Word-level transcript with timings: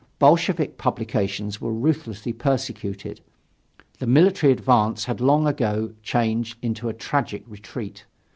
Bolshevik 0.17 0.79
publications 0.79 1.61
were 1.61 1.71
ruthlessly 1.71 2.33
persecuted. 2.33 3.21
The 3.99 4.07
military 4.07 4.51
advance 4.51 5.05
had 5.05 5.21
long 5.21 5.45
ago 5.45 5.93
changed 6.01 6.57
into 6.63 6.89
a 6.89 6.93
tragic 6.93 7.43
retreat. 7.47 8.05